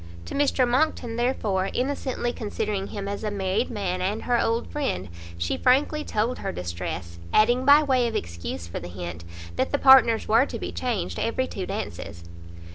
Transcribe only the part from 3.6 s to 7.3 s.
man and her old friend, she frankly told her distress,